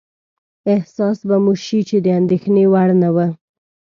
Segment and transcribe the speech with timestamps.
[0.75, 3.27] احساس به مو شي چې د اندېښنې وړ نه وه.